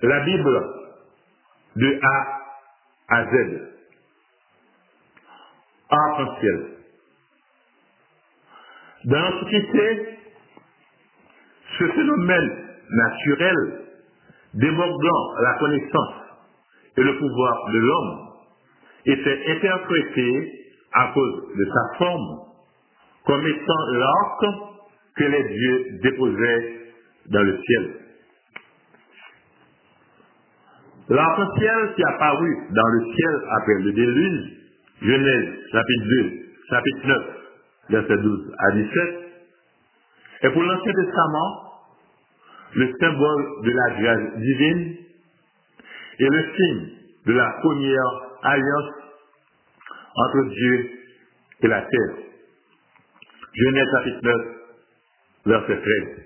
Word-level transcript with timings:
la 0.00 0.20
Bible 0.20 0.74
de 1.76 2.00
A 2.02 3.16
à 3.16 3.24
Z. 3.24 3.62
Arc-en-ciel. 5.90 6.66
Dans 9.04 9.18
l'Antiquité, 9.18 10.18
ce 11.78 11.84
phénomène 11.88 12.68
naturel 12.90 13.56
débordant 14.54 15.34
la 15.40 15.54
connaissance 15.58 16.14
et 16.96 17.02
le 17.02 17.18
pouvoir 17.18 17.70
de 17.72 17.78
l'homme 17.78 18.28
était 19.06 19.56
interprété 19.56 20.52
à 20.92 21.12
cause 21.12 21.56
de 21.56 21.64
sa 21.64 21.98
forme 21.98 22.40
comme 23.24 23.46
étant 23.46 23.86
l'arc 23.92 24.44
que 25.16 25.24
les 25.24 25.44
dieux 25.44 25.98
déposaient 26.02 26.78
dans 27.30 27.42
le 27.42 27.60
ciel. 27.62 28.07
L'arc-en-ciel 31.08 31.94
qui 31.96 32.04
apparut 32.04 32.56
dans 32.70 32.88
le 32.88 33.04
ciel 33.14 33.34
après 33.56 33.74
le 33.82 33.92
déluge, 33.92 34.52
Genèse 35.00 35.48
chapitre 35.72 36.04
2, 36.04 36.32
chapitre 36.68 37.06
9, 37.06 37.16
verset 37.90 38.18
12 38.18 38.54
à 38.58 38.72
17, 38.72 38.92
est 40.42 40.50
pour 40.50 40.62
l'Ancien 40.62 40.92
Testament 40.92 41.72
le 42.74 42.92
symbole 43.00 43.44
de 43.64 43.70
la 43.70 44.00
grâce 44.00 44.36
divine 44.36 44.96
et 46.18 46.28
le 46.28 46.44
signe 46.56 46.88
de 47.26 47.32
la 47.32 47.52
première 47.62 48.22
alliance 48.42 48.92
entre 50.14 50.48
Dieu 50.50 50.90
et 51.62 51.68
la 51.68 51.80
terre. 51.80 52.16
Genèse 53.54 53.88
chapitre 53.90 54.20
9, 54.22 54.34
verset 55.46 55.80
13. 55.80 56.24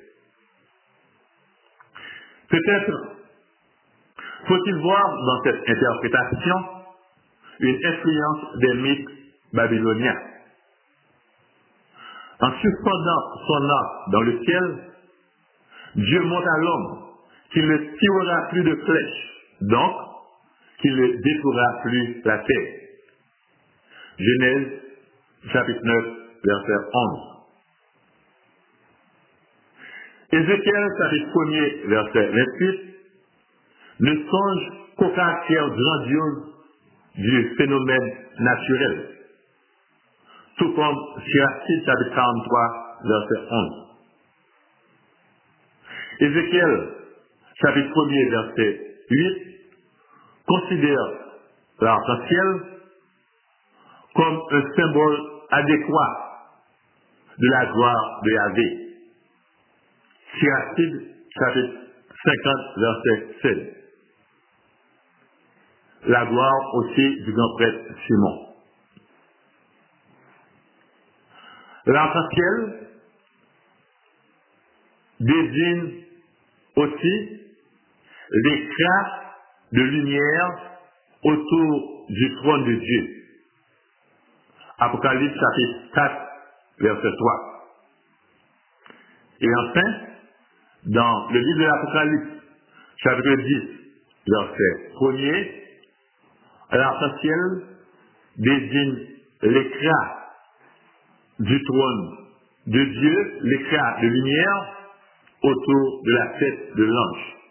Peut-être 2.48 3.11
faut-il 4.46 4.76
voir 4.76 5.16
dans 5.26 5.42
cette 5.44 5.68
interprétation 5.68 6.56
une 7.60 7.86
influence 7.86 8.58
des 8.58 8.74
mythes 8.74 9.08
babyloniens? 9.52 10.20
En 12.40 12.50
suspendant 12.60 13.22
son 13.46 13.68
arc 13.70 14.10
dans 14.10 14.20
le 14.22 14.44
ciel, 14.44 14.78
Dieu 15.94 16.20
montre 16.22 16.48
à 16.48 16.58
l'homme 16.58 17.02
qu'il 17.52 17.66
ne 17.68 17.76
tirera 17.76 18.48
plus 18.50 18.64
de 18.64 18.74
flèches, 18.74 19.30
donc 19.60 19.94
qu'il 20.80 20.96
ne 20.96 21.06
détruira 21.06 21.82
plus 21.82 22.22
la 22.24 22.38
terre. 22.38 22.82
Genèse 24.18 24.68
chapitre 25.52 25.80
9, 25.84 26.04
verset 26.44 26.88
11. 26.92 27.32
Ézéchiel 30.32 30.88
chapitre 30.98 31.28
1 31.84 31.88
verset 31.88 32.26
28 32.58 32.91
ne 34.02 34.14
songe 34.28 34.62
qu'au 34.96 35.08
caractère 35.10 35.68
grandiose 35.70 36.52
du 37.14 37.54
phénomène 37.56 38.12
naturel, 38.40 39.08
tout 40.58 40.72
comme 40.74 40.96
Siracide 41.24 41.84
chapitre 41.86 42.14
43 42.14 42.98
verset 43.04 43.40
11. 43.50 43.82
Ézéchiel 46.20 46.88
chapitre 47.60 48.06
1 48.10 48.30
verset 48.30 48.80
8 49.10 49.52
considère 50.46 51.06
l'arc-en-ciel 51.80 52.48
comme 54.14 54.40
un 54.50 54.62
symbole 54.76 55.18
adéquat 55.50 56.32
de 57.38 57.48
la 57.50 57.66
gloire 57.66 58.20
de 58.24 58.30
Yahvé. 58.30 58.78
Siracide, 60.38 61.02
chapitre 61.38 61.74
50, 62.24 62.56
verset 62.78 63.26
7. 63.42 63.81
La 66.12 66.26
gloire 66.26 66.74
aussi 66.74 67.22
du 67.22 67.32
grand 67.32 67.54
prêtre 67.56 67.94
Simon. 68.06 68.46
L'arc-en-ciel 71.86 72.88
désigne 75.20 76.04
aussi 76.76 77.40
l'éclat 78.30 79.22
de 79.72 79.80
lumière 79.80 80.50
autour 81.24 82.04
du 82.10 82.34
trône 82.42 82.64
de 82.66 82.74
Dieu. 82.74 83.08
Apocalypse 84.80 85.34
chapitre 85.34 85.94
4, 85.94 86.14
verset 86.80 87.16
3. 87.16 87.68
Et 89.40 89.48
enfin, 89.64 89.92
dans 90.88 91.30
le 91.30 91.40
livre 91.40 91.58
de 91.58 91.64
l'Apocalypse, 91.64 92.44
chapitre 92.98 93.34
10, 93.34 93.62
verset 94.26 94.92
1er, 94.96 95.61
l'arc-en-ciel 96.76 97.62
désigne 98.38 98.96
l'éclat 99.42 100.18
du 101.38 101.62
trône 101.64 102.16
de 102.66 102.84
Dieu, 102.84 103.38
l'éclat 103.42 103.96
de 104.02 104.06
lumière 104.06 104.76
autour 105.42 106.02
de 106.04 106.12
la 106.12 106.26
tête 106.38 106.76
de 106.76 106.84
l'ange. 106.84 107.41